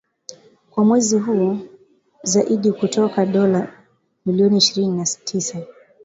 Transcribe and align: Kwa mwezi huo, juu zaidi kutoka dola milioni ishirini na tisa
Kwa 0.69 0.85
mwezi 0.85 1.19
huo, 1.19 1.35
juu 1.55 1.67
zaidi 2.23 2.71
kutoka 2.71 3.25
dola 3.25 3.67
milioni 4.25 4.57
ishirini 4.57 4.97
na 4.97 5.05
tisa 5.05 5.59